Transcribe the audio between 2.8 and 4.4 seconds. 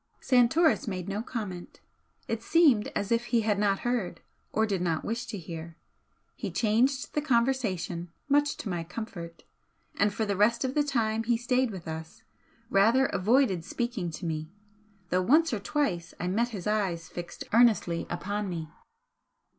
as if he had not heard,